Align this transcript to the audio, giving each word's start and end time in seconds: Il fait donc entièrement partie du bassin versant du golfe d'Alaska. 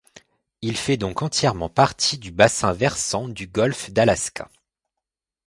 Il 0.63 0.77
fait 0.77 0.97
donc 0.97 1.21
entièrement 1.21 1.69
partie 1.69 2.17
du 2.17 2.31
bassin 2.31 2.73
versant 2.73 3.27
du 3.27 3.45
golfe 3.45 3.91
d'Alaska. 3.91 4.49